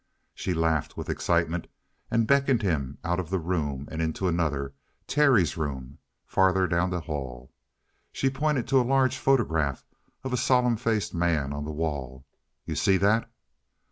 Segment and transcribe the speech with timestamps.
[0.33, 1.67] She laughed with excitement
[2.09, 4.73] and beckoned him out of the room and into another
[5.05, 7.53] Terry's room, farther down the hall.
[8.11, 9.85] She pointed to a large photograph
[10.23, 12.25] of a solemn faced man on the wall.
[12.65, 13.31] "You see that?"